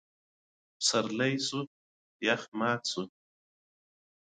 پسرلی 0.77 1.33
شو؛ 1.47 1.59
يخ 2.25 2.41
مات 2.57 2.81
شو. 2.91 3.03